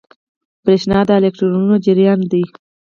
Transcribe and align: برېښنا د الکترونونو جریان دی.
برېښنا 0.63 0.99
د 1.07 1.09
الکترونونو 1.17 1.75
جریان 1.85 2.19
دی. 2.31 2.43